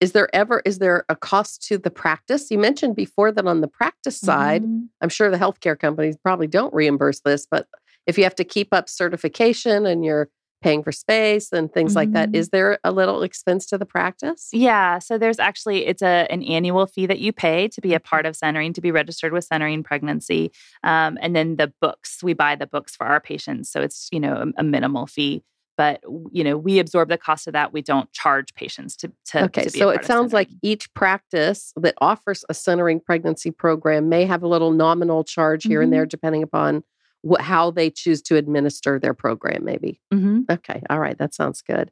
[0.03, 3.61] is there ever is there a cost to the practice you mentioned before that on
[3.61, 4.85] the practice side mm-hmm.
[5.01, 7.69] i'm sure the healthcare companies probably don't reimburse this but
[8.07, 10.29] if you have to keep up certification and you're
[10.63, 11.97] paying for space and things mm-hmm.
[11.97, 12.31] like that.
[12.31, 12.45] Mm-hmm.
[12.53, 14.49] There a little expense to the practice?
[14.53, 14.99] Yeah.
[15.01, 18.25] So there's actually it's a an annual fee that you pay to be a part
[18.25, 20.53] of centering, to be registered with centering pregnancy,
[20.85, 23.71] um, and then the books we buy the books for our patients.
[23.71, 25.43] So it's you know a, a minimal fee.
[25.83, 27.73] But you know we absorb the cost of that.
[27.73, 29.45] We don't charge patients to to.
[29.47, 34.09] Okay, to be so it sounds like each practice that offers a centering pregnancy program
[34.09, 35.85] may have a little nominal charge here mm-hmm.
[35.85, 36.85] and there, depending upon
[37.29, 39.65] wh- how they choose to administer their program.
[39.65, 40.01] Maybe.
[40.15, 40.43] Mm-hmm.
[40.49, 41.91] Okay, all right, that sounds good.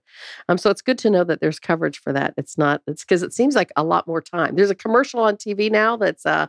[0.48, 2.34] Um, so it's good to know that there's coverage for that.
[2.36, 2.82] It's not.
[2.86, 4.54] It's because it seems like a lot more time.
[4.54, 6.46] There's a commercial on TV now that's uh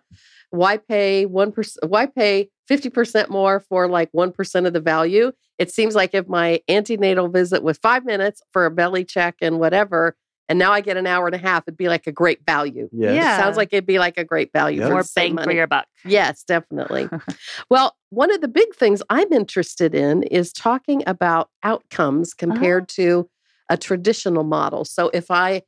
[0.52, 5.94] why pay 1% why pay 50% more for like 1% of the value it seems
[5.94, 10.16] like if my antenatal visit was five minutes for a belly check and whatever
[10.48, 12.88] and now i get an hour and a half it'd be like a great value
[12.94, 13.14] yes.
[13.14, 14.90] yeah sounds like it'd be like a great value yep.
[14.90, 15.46] more bang money.
[15.46, 17.10] for your buck yes definitely
[17.70, 22.96] well one of the big things i'm interested in is talking about outcomes compared uh-huh.
[22.96, 23.30] to
[23.70, 25.62] a traditional model so if i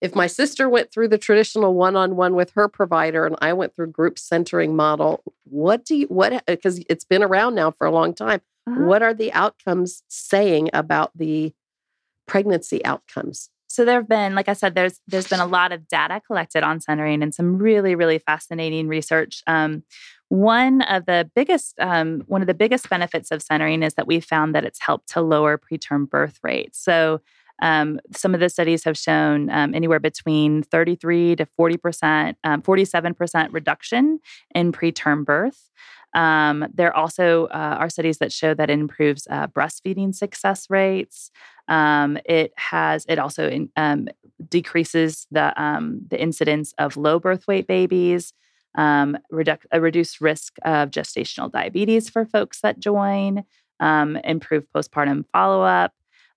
[0.00, 3.88] if my sister went through the traditional one-on-one with her provider and I went through
[3.88, 8.14] group centering model, what do you what because it's been around now for a long
[8.14, 8.40] time.
[8.68, 8.84] Uh-huh.
[8.84, 11.52] What are the outcomes saying about the
[12.26, 13.50] pregnancy outcomes?
[13.70, 16.62] So there have been, like I said, there's there's been a lot of data collected
[16.62, 19.42] on centering and some really really fascinating research.
[19.46, 19.84] Um,
[20.28, 24.20] one of the biggest um, one of the biggest benefits of centering is that we
[24.20, 26.82] found that it's helped to lower preterm birth rates.
[26.82, 27.20] So
[27.60, 32.62] um, some of the studies have shown um, anywhere between 33 to 40 percent, um,
[32.62, 34.20] 47 percent reduction
[34.54, 35.70] in preterm birth.
[36.14, 41.30] Um, there also uh, are studies that show that it improves uh, breastfeeding success rates.
[41.68, 44.08] Um, it has it also in, um,
[44.48, 45.52] decreases the
[46.08, 48.32] the incidence of low birth weight babies.
[48.76, 53.44] Redu- a reduced risk of gestational diabetes for folks that join.
[53.80, 55.92] improved postpartum follow up.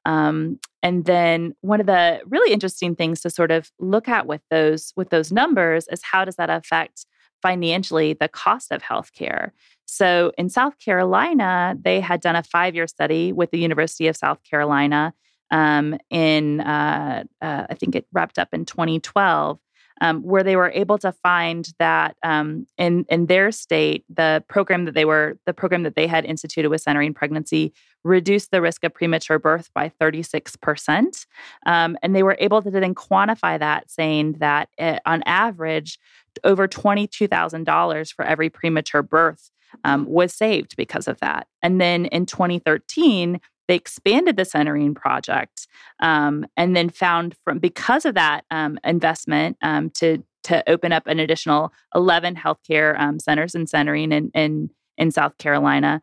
[0.05, 4.41] Um, and then one of the really interesting things to sort of look at with
[4.49, 7.05] those with those numbers is how does that affect
[7.41, 9.51] financially the cost of healthcare.
[9.85, 14.15] So in South Carolina, they had done a five year study with the University of
[14.15, 15.13] South Carolina.
[15.49, 19.59] Um, in uh, uh, I think it wrapped up in 2012,
[20.01, 24.85] um, where they were able to find that um, in in their state, the program
[24.85, 27.71] that they were the program that they had instituted with centering pregnancy
[28.03, 31.25] reduced the risk of premature birth by 36 percent,
[31.67, 35.99] um, and they were able to then quantify that, saying that it, eh, on average,
[36.43, 39.51] over twenty two thousand dollars for every premature birth
[39.83, 41.47] um, was saved because of that.
[41.61, 45.67] And then in 2013, they expanded the centering project
[46.01, 51.05] um, and then found from because of that um, investment um, to to open up
[51.05, 56.01] an additional 11 healthcare um, centers and centering in, in in South Carolina.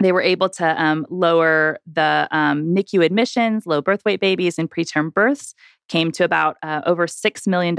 [0.00, 4.70] They were able to um, lower the um, NICU admissions, low birth weight babies, and
[4.70, 5.54] preterm births,
[5.92, 7.74] came to about uh, over $6 million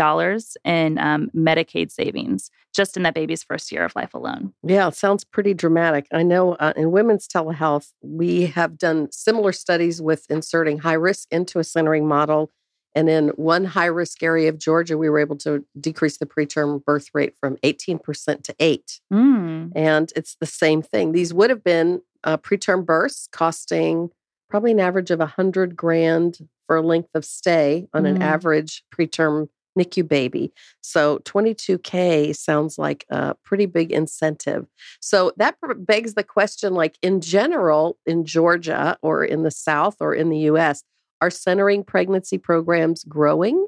[0.64, 4.54] in um, Medicaid savings just in that baby's first year of life alone.
[4.62, 6.06] Yeah, it sounds pretty dramatic.
[6.14, 11.28] I know uh, in women's telehealth, we have done similar studies with inserting high risk
[11.32, 12.52] into a centering model.
[12.94, 16.86] And in one high risk area of Georgia, we were able to decrease the preterm
[16.86, 19.72] birth rate from 18% to 8 mm.
[19.76, 21.14] And it's the same thing.
[21.14, 24.12] These would have been uh, preterm births costing
[24.54, 28.18] probably an average of 100 grand for a length of stay on mm-hmm.
[28.18, 30.54] an average preterm NICU baby.
[30.82, 34.68] So 22K sounds like a pretty big incentive.
[35.02, 40.14] So that begs the question like, in general, in Georgia or in the South or
[40.14, 40.84] in the US,
[41.20, 43.66] are centering pregnancy programs growing?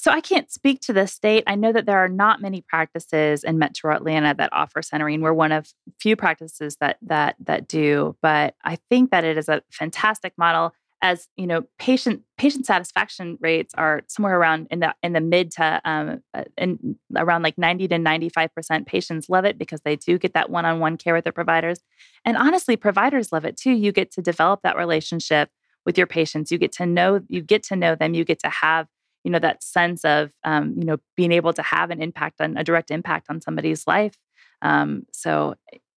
[0.00, 1.44] So I can't speak to the state.
[1.46, 5.20] I know that there are not many practices in Metro Atlanta that offer centering.
[5.20, 5.68] We're one of
[6.00, 10.72] few practices that that that do, but I think that it is a fantastic model
[11.02, 15.50] as you know patient patient satisfaction rates are somewhere around in the in the mid
[15.50, 19.96] to um uh, in around like 90 to 95 percent patients love it because they
[19.96, 21.80] do get that one-on-one care with their providers
[22.24, 25.48] and honestly providers love it too you get to develop that relationship
[25.86, 28.50] with your patients you get to know you get to know them you get to
[28.50, 28.86] have
[29.24, 32.56] you know that sense of um, you know being able to have an impact on
[32.56, 34.16] a direct impact on somebody's life.
[34.62, 35.54] Um, so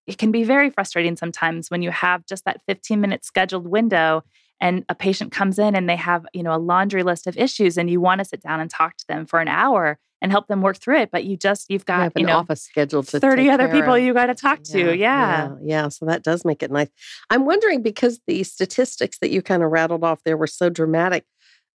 [0.08, 4.24] it can be very frustrating sometimes when you have just that 15 minute scheduled window
[4.60, 7.78] and a patient comes in and they have you know a laundry list of issues
[7.78, 10.48] and you want to sit down and talk to them for an hour and help
[10.48, 13.20] them work through it but you just you've got you, you know office scheduled to
[13.20, 14.02] 30 other people of.
[14.02, 16.90] you got to talk to yeah, yeah, yeah yeah so that does make it nice.
[17.30, 21.26] I'm wondering because the statistics that you kind of rattled off there were so dramatic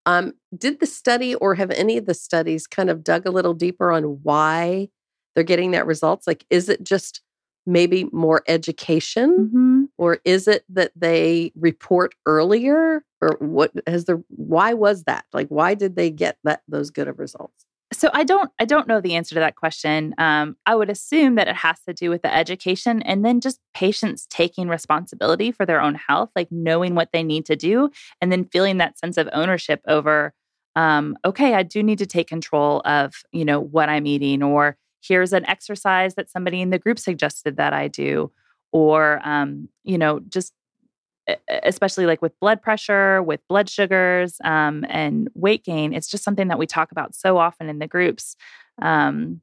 [0.09, 3.53] um, did the study or have any of the studies kind of dug a little
[3.53, 4.89] deeper on why
[5.35, 6.27] they're getting that results?
[6.27, 7.21] Like is it just
[7.67, 9.51] maybe more education?
[9.51, 9.85] Mm-hmm.
[9.99, 13.05] or is it that they report earlier?
[13.21, 15.27] Or what has the why was that?
[15.35, 18.87] Like why did they get that those good of results So I don't I don't
[18.87, 20.15] know the answer to that question.
[20.19, 23.61] Um, I would assume that it has to do with the education and then just
[23.73, 28.31] patients taking responsibility for their own health, like knowing what they need to do, and
[28.31, 30.35] then feeling that sense of ownership over.
[30.77, 34.77] Um, okay, I do need to take control of you know what I'm eating, or
[35.01, 38.31] here's an exercise that somebody in the group suggested that I do,
[38.71, 40.53] or um, you know just
[41.63, 45.93] especially like with blood pressure, with blood sugars, um, and weight gain.
[45.93, 48.37] It's just something that we talk about so often in the groups.
[48.81, 49.41] Um,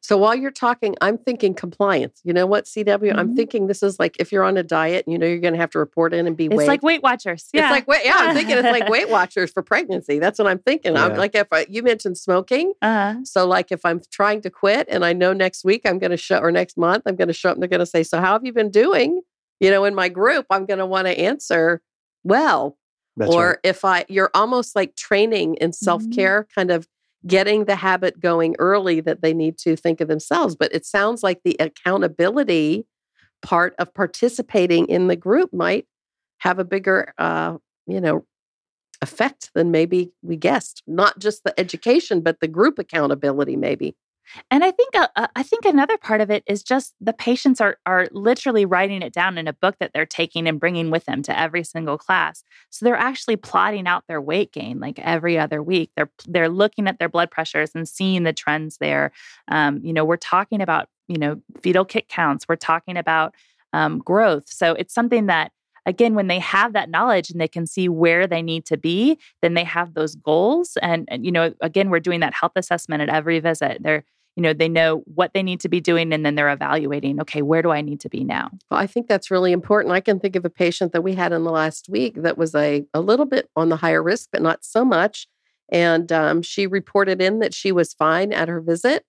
[0.00, 2.20] so while you're talking, I'm thinking compliance.
[2.24, 2.86] You know what, CW?
[2.86, 3.18] Mm-hmm.
[3.18, 5.60] I'm thinking this is like if you're on a diet, you know you're going to
[5.60, 6.46] have to report in and be.
[6.46, 6.68] It's weighed.
[6.68, 7.48] like Weight Watchers.
[7.52, 8.04] Yeah, it's like wait.
[8.04, 10.18] Yeah, I'm thinking it's like Weight Watchers for pregnancy.
[10.18, 10.94] That's what I'm thinking.
[10.94, 11.06] Yeah.
[11.06, 13.24] I'm like if I, you mentioned smoking, uh-huh.
[13.24, 16.16] so like if I'm trying to quit and I know next week I'm going to
[16.16, 18.20] show or next month I'm going to show up and they're going to say, so
[18.20, 19.22] how have you been doing?
[19.62, 21.80] You know, in my group, I'm going to want to answer
[22.24, 22.76] well.
[23.16, 23.58] That's or right.
[23.62, 26.60] if I, you're almost like training in self care, mm-hmm.
[26.60, 26.88] kind of
[27.26, 30.56] getting the habit going early that they need to think of themselves.
[30.56, 32.86] But it sounds like the accountability
[33.40, 35.86] part of participating in the group might
[36.38, 38.24] have a bigger, uh, you know,
[39.00, 40.82] effect than maybe we guessed.
[40.88, 43.94] Not just the education, but the group accountability, maybe.
[44.50, 47.60] And I think uh, uh, I think another part of it is just the patients
[47.60, 51.04] are are literally writing it down in a book that they're taking and bringing with
[51.04, 52.42] them to every single class.
[52.70, 55.90] So they're actually plotting out their weight gain like every other week.
[55.96, 59.12] They're they're looking at their blood pressures and seeing the trends there.
[59.48, 62.46] Um, you know, we're talking about you know fetal kick counts.
[62.48, 63.34] We're talking about
[63.72, 64.44] um, growth.
[64.48, 65.52] So it's something that
[65.86, 69.18] again when they have that knowledge and they can see where they need to be
[69.40, 70.76] then they have those goals.
[70.82, 73.82] And, and, you know again we're doing that health assessment at every visit.
[73.82, 74.04] They're
[74.36, 77.42] you know they know what they need to be doing and then they're evaluating okay
[77.42, 78.50] where do i need to be now?
[78.70, 79.92] Well i think that's really important.
[79.92, 82.54] I can think of a patient that we had in the last week that was
[82.54, 85.26] a, a little bit on the higher risk but not so much.
[85.70, 89.06] And um, she reported in that she was fine at her visit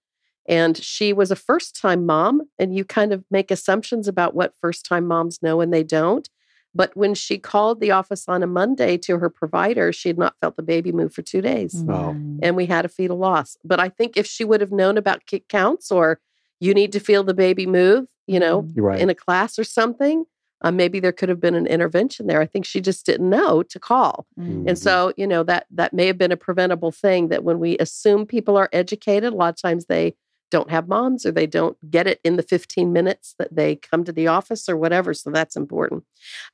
[0.48, 4.56] and she was a first time mom and you kind of make assumptions about what
[4.62, 6.30] first time moms know and they don't
[6.76, 10.36] but when she called the office on a Monday to her provider, she had not
[10.42, 11.76] felt the baby move for two days.
[11.76, 12.16] Wow.
[12.42, 13.58] And we had a fetal loss.
[13.64, 16.20] But I think if she would have known about kick counts or
[16.60, 18.82] you need to feel the baby move, you know, mm-hmm.
[18.82, 19.00] right.
[19.00, 20.26] in a class or something,
[20.64, 22.42] uh, maybe there could have been an intervention there.
[22.42, 24.26] I think she just didn't know to call.
[24.40, 24.70] Mm-hmm.
[24.70, 27.78] And so, you know, that that may have been a preventable thing that when we
[27.80, 30.16] assume people are educated, a lot of times they
[30.54, 34.04] don't have moms or they don't get it in the 15 minutes that they come
[34.04, 35.12] to the office or whatever.
[35.12, 36.04] So that's important.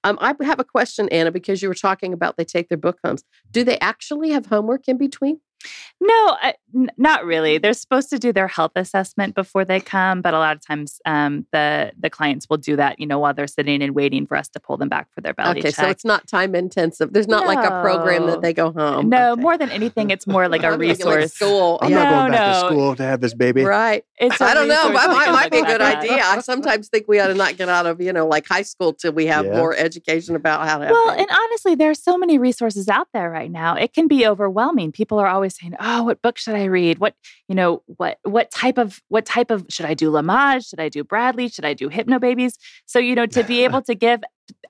[0.06, 2.98] Um, I have a question, Anna, because you were talking about they take their book
[3.04, 3.26] homes.
[3.52, 5.42] Do they actually have homework in between?
[6.02, 6.38] No,
[6.74, 7.58] n- not really.
[7.58, 11.02] They're supposed to do their health assessment before they come, but a lot of times
[11.06, 14.38] um, the the clients will do that, you know, while they're sitting and waiting for
[14.38, 15.76] us to pull them back for their belly okay, check.
[15.76, 17.12] so it's not time intensive.
[17.12, 17.54] There's not no.
[17.54, 19.10] like a program that they go home.
[19.10, 19.42] No, okay.
[19.42, 21.24] more than anything, it's more like a resource.
[21.24, 21.80] Like school.
[21.82, 22.04] I'm yeah.
[22.04, 22.62] not going back no.
[22.62, 23.64] to school to have this baby.
[23.64, 24.06] Right.
[24.18, 24.94] It's I don't know.
[24.94, 26.22] That might, might be a good idea.
[26.24, 28.94] I sometimes think we ought to not get out of you know like high school
[28.94, 29.58] till we have yeah.
[29.58, 30.86] more education about how to.
[30.86, 33.76] Well, and honestly, there are so many resources out there right now.
[33.76, 34.94] It can be overwhelming.
[34.94, 37.00] People are always saying, "Oh, what book should I read?
[37.00, 37.16] What,
[37.48, 40.70] you know, what what type of what type of should I do Lamaze?
[40.70, 41.50] Should I do Bradley?
[41.50, 44.22] Should I do Hypno Babies?" So, you know, to be able to give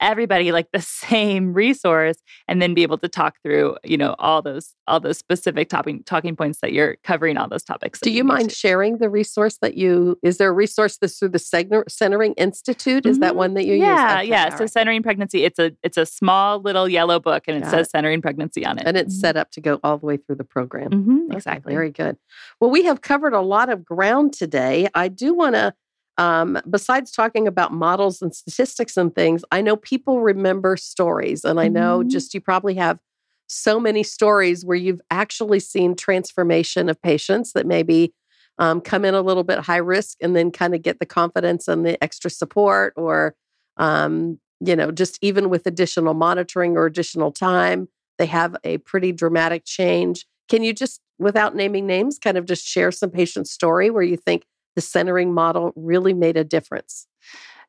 [0.02, 4.42] everybody like the same resource and then be able to talk through you know all
[4.42, 8.24] those all those specific talking talking points that you're covering all those topics do you,
[8.24, 13.06] mind sharing the resource that you is there a resource that's through the centering institute?
[13.06, 13.22] Is mm-hmm.
[13.22, 16.06] that one that you yeah, use yeah yeah so centering pregnancy it's a it's a
[16.06, 17.92] small little yellow book and it Got says it.
[17.92, 18.84] centering pregnancy on it.
[18.86, 19.22] And it's mm-hmm.
[19.22, 20.92] set up to go all the way through the program.
[20.92, 21.72] Mm-hmm, exactly.
[21.72, 22.18] okay, very good.
[22.60, 24.88] Well we have covered a lot of ground today.
[24.94, 25.74] I do want to
[26.20, 31.46] um, besides talking about models and statistics and things, I know people remember stories.
[31.46, 32.10] And I know mm-hmm.
[32.10, 33.00] just you probably have
[33.48, 38.14] so many stories where you've actually seen transformation of patients that maybe
[38.58, 41.70] um, come in a little bit high risk and then kind of get the confidence
[41.70, 43.34] and the extra support or
[43.78, 49.14] um, you know just even with additional monitoring or additional time they have a pretty
[49.14, 53.90] dramatic change can you just without naming names kind of just share some patient story
[53.90, 54.44] where you think
[54.76, 57.08] the centering model really made a difference?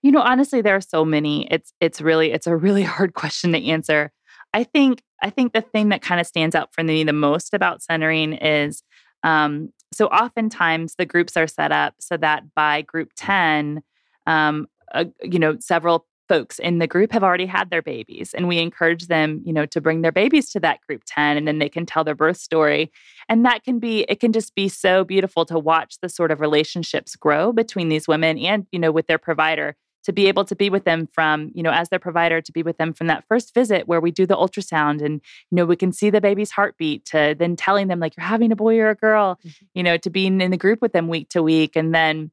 [0.02, 1.46] You know, honestly, there are so many.
[1.50, 4.12] It's it's really it's a really hard question to answer.
[4.52, 7.54] I think I think the thing that kind of stands out for me the most
[7.54, 8.82] about centering is
[9.22, 13.82] um, so oftentimes the groups are set up so that by group 10
[14.26, 18.46] um, uh, you know several folks in the group have already had their babies and
[18.46, 21.58] we encourage them you know to bring their babies to that group 10 and then
[21.58, 22.92] they can tell their birth story
[23.28, 26.40] and that can be it can just be so beautiful to watch the sort of
[26.40, 30.56] relationships grow between these women and you know with their provider to be able to
[30.56, 33.22] be with them from, you know, as their provider, to be with them from that
[33.28, 36.50] first visit where we do the ultrasound and, you know, we can see the baby's
[36.50, 39.64] heartbeat to then telling them like you're having a boy or a girl, mm-hmm.
[39.74, 42.30] you know, to being in the group with them week to week and then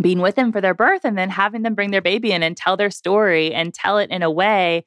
[0.00, 2.56] being with them for their birth and then having them bring their baby in and
[2.56, 4.84] tell their story and tell it in a way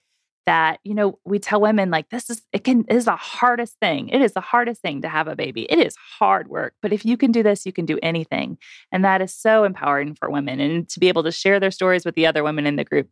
[0.47, 4.09] that you know we tell women like this is it can is the hardest thing.
[4.09, 5.67] It is the hardest thing to have a baby.
[5.69, 8.57] It is hard work but if you can do this you can do anything.
[8.91, 12.05] And that is so empowering for women and to be able to share their stories
[12.05, 13.09] with the other women in the group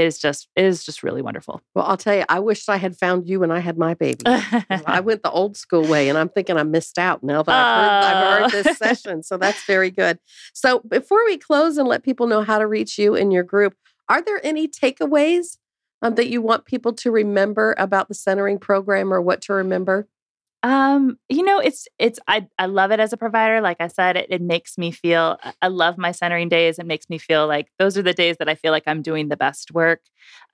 [0.00, 1.60] is just it is just really wonderful.
[1.74, 4.22] Well, I'll tell you, I wish I had found you when I had my baby.
[4.26, 8.14] I went the old school way, and I'm thinking I missed out now that I've,
[8.14, 9.22] heard, I've heard this session.
[9.22, 10.18] So that's very good.
[10.54, 13.74] So before we close and let people know how to reach you in your group,
[14.08, 15.58] are there any takeaways
[16.00, 20.08] um, that you want people to remember about the centering program or what to remember?
[20.64, 23.60] Um, you know, it's it's I I love it as a provider.
[23.60, 26.78] Like I said, it, it makes me feel I love my centering days.
[26.78, 29.28] It makes me feel like those are the days that I feel like I'm doing
[29.28, 30.02] the best work.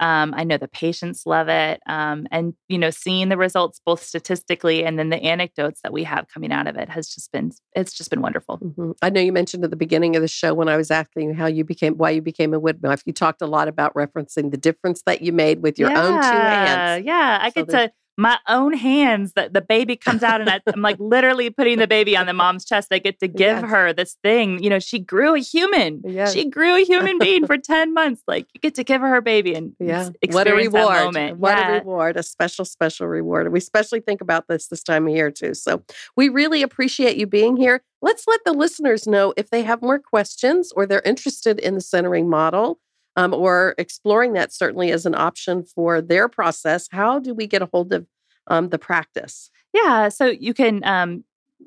[0.00, 1.80] Um, I know the patients love it.
[1.86, 6.04] Um, and you know, seeing the results both statistically and then the anecdotes that we
[6.04, 8.58] have coming out of it has just been it's just been wonderful.
[8.58, 8.92] Mm-hmm.
[9.02, 11.34] I know you mentioned at the beginning of the show when I was asking you
[11.34, 13.02] how you became why you became a midwife.
[13.04, 16.22] You talked a lot about referencing the difference that you made with your yeah, own
[16.22, 17.04] two hands.
[17.04, 20.60] Yeah, I so get to my own hands that the baby comes out and I,
[20.74, 22.88] am like literally putting the baby on the mom's chest.
[22.90, 23.70] I get to give yes.
[23.70, 24.60] her this thing.
[24.60, 26.02] You know, she grew a human.
[26.04, 26.32] Yes.
[26.32, 28.22] She grew a human being for 10 months.
[28.26, 30.10] Like you get to give her her baby and yeah.
[30.30, 31.14] what a reward.
[31.38, 31.68] What yeah.
[31.68, 32.16] a reward.
[32.16, 33.52] A special, special reward.
[33.52, 35.54] We especially think about this this time of year too.
[35.54, 35.84] So
[36.16, 37.82] we really appreciate you being here.
[38.02, 41.80] Let's let the listeners know if they have more questions or they're interested in the
[41.80, 42.80] centering model
[43.18, 47.62] um, or exploring that certainly as an option for their process, how do we get
[47.62, 48.06] a hold of
[48.46, 49.50] um, the practice?
[49.74, 51.24] Yeah, so you can um,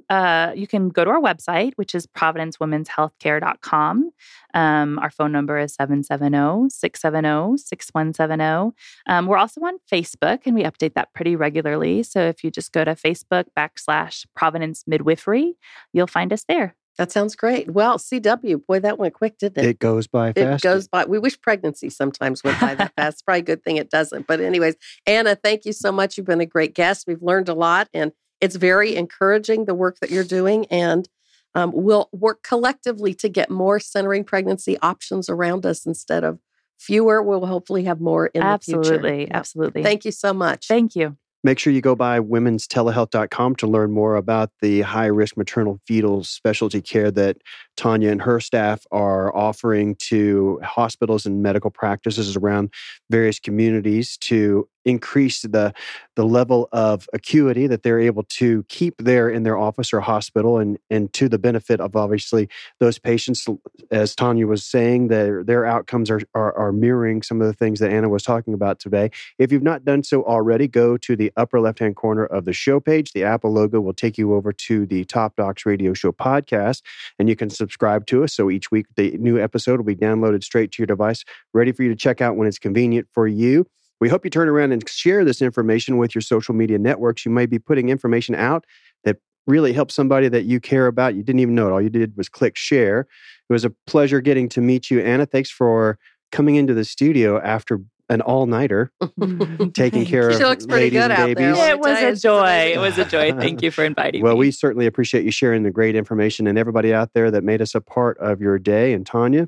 [0.09, 4.11] uh, you can go to our website, which is providencewomenshealthcare.com.
[4.53, 8.71] Um, our phone number is 770-670-6170.
[9.07, 12.03] Um, we're also on Facebook, and we update that pretty regularly.
[12.03, 15.57] So if you just go to Facebook backslash Providence Midwifery,
[15.91, 16.77] you'll find us there.
[17.01, 17.71] That sounds great.
[17.71, 19.67] Well, CW, boy, that went quick, didn't it?
[19.67, 20.63] It goes by fast.
[20.63, 21.05] It goes by.
[21.05, 23.25] We wish pregnancy sometimes went by that fast.
[23.25, 24.27] Probably a good thing it doesn't.
[24.27, 24.75] But, anyways,
[25.07, 26.15] Anna, thank you so much.
[26.15, 27.07] You've been a great guest.
[27.07, 30.67] We've learned a lot, and it's very encouraging the work that you're doing.
[30.67, 31.09] And
[31.55, 36.37] um, we'll work collectively to get more centering pregnancy options around us instead of
[36.77, 37.23] fewer.
[37.23, 38.93] We'll hopefully have more in absolutely, the future.
[38.93, 39.31] Absolutely.
[39.31, 39.83] Absolutely.
[39.83, 40.67] Thank you so much.
[40.67, 41.17] Thank you.
[41.43, 46.23] Make sure you go by womenstelehealth.com to learn more about the high risk maternal fetal
[46.23, 47.37] specialty care that
[47.81, 52.71] Tanya and her staff are offering to hospitals and medical practices around
[53.09, 55.73] various communities to increase the
[56.15, 60.57] the level of acuity that they're able to keep there in their office or hospital
[60.57, 63.47] and and to the benefit of obviously those patients.
[63.91, 67.79] As Tanya was saying their their outcomes are, are, are mirroring some of the things
[67.79, 69.11] that Anna was talking about today.
[69.37, 72.53] If you've not done so already go to the upper left hand corner of the
[72.53, 73.13] show page.
[73.13, 76.81] The Apple logo will take you over to the Top Docs Radio Show podcast
[77.19, 77.70] and you can subscribe
[78.05, 81.23] to us so each week the new episode will be downloaded straight to your device
[81.53, 83.65] ready for you to check out when it's convenient for you
[84.01, 87.23] we hope you turn around and share this information with your social media networks.
[87.23, 88.65] You might be putting information out
[89.03, 91.13] that really helps somebody that you care about.
[91.13, 91.71] You didn't even know it.
[91.71, 93.01] All you did was click share.
[93.01, 95.27] It was a pleasure getting to meet you, Anna.
[95.27, 95.99] Thanks for
[96.31, 97.79] coming into the studio after
[98.11, 98.91] an all nighter,
[99.73, 101.55] taking care she of looks pretty ladies good and babies.
[101.55, 101.71] There.
[101.71, 102.73] It was a joy.
[102.73, 103.31] It was a joy.
[103.33, 104.35] Thank you for inviting well, me.
[104.35, 107.61] Well, we certainly appreciate you sharing the great information and everybody out there that made
[107.61, 108.91] us a part of your day.
[108.91, 109.47] And Tanya,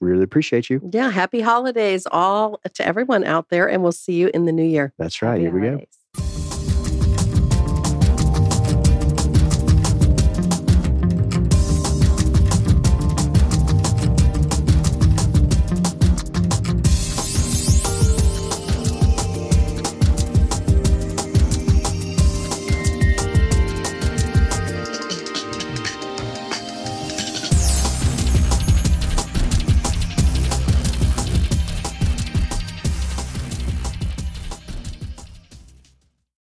[0.00, 0.80] really appreciate you.
[0.92, 1.10] Yeah.
[1.10, 3.68] Happy holidays all to everyone out there.
[3.68, 4.94] And we'll see you in the new year.
[4.96, 5.40] That's right.
[5.40, 5.84] Happy Here we go.